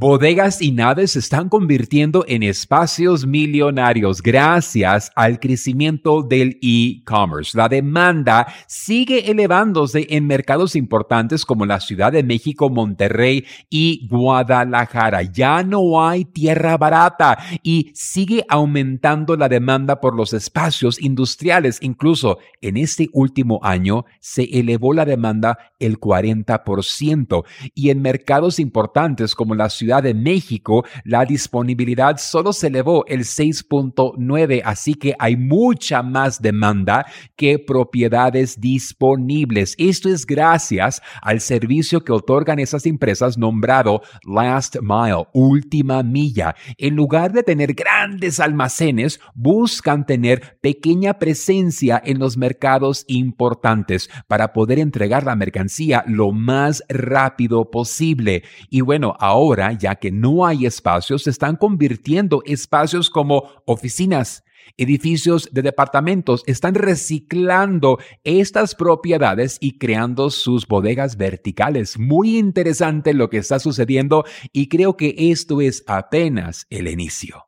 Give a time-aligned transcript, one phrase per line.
[0.00, 7.58] Bodegas y naves se están convirtiendo en espacios millonarios gracias al crecimiento del e-commerce.
[7.58, 15.22] La demanda sigue elevándose en mercados importantes como la Ciudad de México, Monterrey y Guadalajara.
[15.22, 21.78] Ya no hay tierra barata y sigue aumentando la demanda por los espacios industriales.
[21.82, 27.44] Incluso en este último año se elevó la demanda el 40%
[27.74, 33.20] y en mercados importantes como la Ciudad de México, la disponibilidad solo se elevó el
[33.20, 37.06] 6.9, así que hay mucha más demanda
[37.36, 39.74] que propiedades disponibles.
[39.78, 46.54] Esto es gracias al servicio que otorgan esas empresas nombrado Last Mile, última milla.
[46.76, 54.52] En lugar de tener grandes almacenes, buscan tener pequeña presencia en los mercados importantes para
[54.52, 58.42] poder entregar la mercancía lo más rápido posible.
[58.70, 64.44] Y bueno, ahora ya que no hay espacios, se están convirtiendo espacios como oficinas,
[64.76, 71.98] edificios de departamentos, están reciclando estas propiedades y creando sus bodegas verticales.
[71.98, 77.47] Muy interesante lo que está sucediendo y creo que esto es apenas el inicio.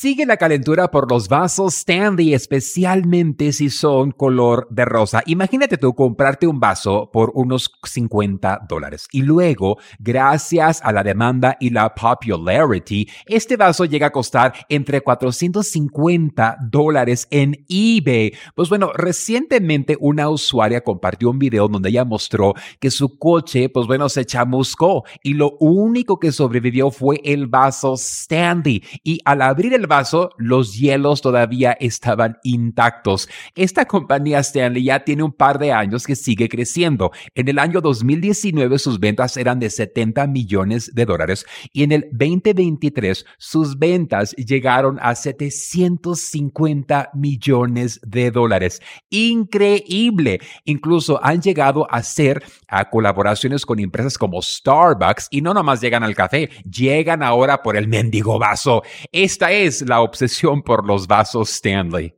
[0.00, 5.24] Sigue la calentura por los vasos Stanley, especialmente si son color de rosa.
[5.26, 11.56] Imagínate tú comprarte un vaso por unos 50 dólares y luego, gracias a la demanda
[11.58, 18.34] y la popularity, este vaso llega a costar entre 450 dólares en eBay.
[18.54, 23.88] Pues bueno, recientemente una usuaria compartió un video donde ella mostró que su coche, pues
[23.88, 28.84] bueno, se chamuscó y lo único que sobrevivió fue el vaso Stanley.
[29.02, 33.28] Y al abrir el vaso, los hielos todavía estaban intactos.
[33.54, 37.10] Esta compañía Stanley ya tiene un par de años que sigue creciendo.
[37.34, 42.08] En el año 2019 sus ventas eran de 70 millones de dólares y en el
[42.12, 48.80] 2023 sus ventas llegaron a 750 millones de dólares.
[49.10, 50.40] Increíble.
[50.64, 56.02] Incluso han llegado a hacer a colaboraciones con empresas como Starbucks y no nomás llegan
[56.02, 58.82] al café, llegan ahora por el mendigo vaso.
[59.12, 62.17] Esta es la obsesión por los vasos Stanley.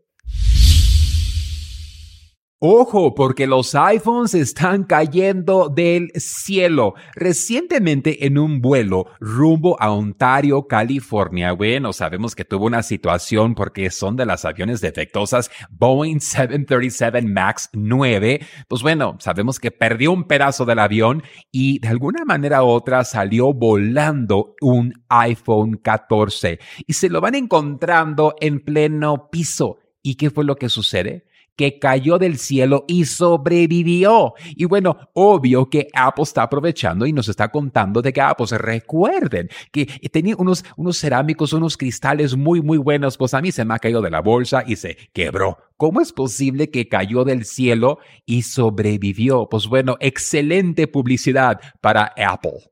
[2.63, 6.93] Ojo, porque los iPhones están cayendo del cielo.
[7.15, 13.91] Recientemente en un vuelo rumbo a Ontario, California, bueno, sabemos que tuvo una situación porque
[13.91, 18.41] son de las aviones defectosas Boeing 737 MAX 9.
[18.69, 23.05] Pues bueno, sabemos que perdió un pedazo del avión y de alguna manera u otra
[23.05, 29.79] salió volando un iPhone 14 y se lo van encontrando en pleno piso.
[30.03, 31.30] ¿Y qué fue lo que sucede?
[31.61, 34.33] Que cayó del cielo y sobrevivió.
[34.57, 38.57] Y bueno, obvio que Apple está aprovechando y nos está contando de que Apple, se
[38.57, 43.67] recuerden que tenía unos, unos cerámicos, unos cristales muy, muy buenos, pues a mí se
[43.67, 45.59] me ha caído de la bolsa y se quebró.
[45.77, 49.47] ¿Cómo es posible que cayó del cielo y sobrevivió?
[49.51, 52.71] Pues bueno, excelente publicidad para Apple.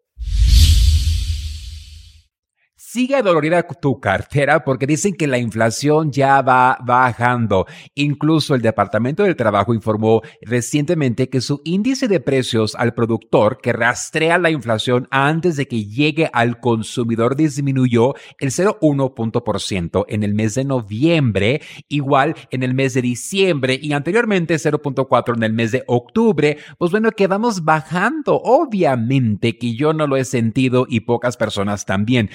[2.98, 7.64] Sigue dolorida tu cartera porque dicen que la inflación ya va bajando.
[7.94, 13.72] Incluso el Departamento del Trabajo informó recientemente que su índice de precios al productor que
[13.72, 20.56] rastrea la inflación antes de que llegue al consumidor disminuyó el 0,1% en el mes
[20.56, 25.84] de noviembre, igual en el mes de diciembre y anteriormente 0.4 en el mes de
[25.86, 26.58] octubre.
[26.78, 28.40] Pues bueno, que vamos bajando.
[28.42, 32.30] Obviamente que yo no lo he sentido y pocas personas también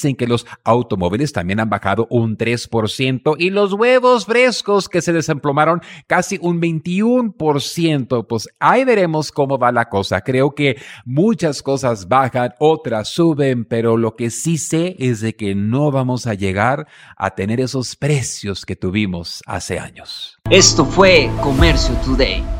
[0.00, 5.12] dicen que los automóviles también han bajado un 3% y los huevos frescos que se
[5.12, 8.26] desemplomaron casi un 21%.
[8.26, 10.22] Pues ahí veremos cómo va la cosa.
[10.22, 15.54] Creo que muchas cosas bajan, otras suben, pero lo que sí sé es de que
[15.54, 20.38] no vamos a llegar a tener esos precios que tuvimos hace años.
[20.48, 22.59] Esto fue Comercio Today.